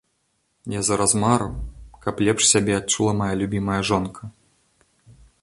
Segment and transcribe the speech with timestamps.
[0.75, 1.49] Я зараз мару,
[2.05, 4.21] каб лепш сябе адчула мая любімая жонка.